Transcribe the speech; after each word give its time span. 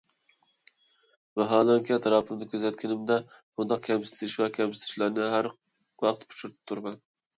ۋاھالەنكى، 1.41 1.93
ئەتراپىمنى 1.97 2.47
كۆزەتكىنىمدە 2.53 3.17
بۇنداق 3.35 3.83
كەمسىتىش 3.91 4.39
ۋە 4.45 4.49
كەمسىنىشلەرنى 4.57 5.29
ھەر 5.37 5.51
ۋاقىت 6.07 6.27
ئۇچرىتىپ 6.31 6.73
تۇرىمەن. 6.73 6.99